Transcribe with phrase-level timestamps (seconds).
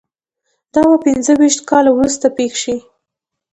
[0.73, 2.75] دا به پنځه ویشت کاله وروسته پېښ شي